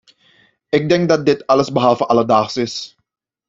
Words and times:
Ik 0.69 0.89
denk 0.89 1.09
dat 1.09 1.25
dit 1.25 1.47
allesbehalve 1.47 2.05
alledaags 2.05 2.57
is. 2.57 2.95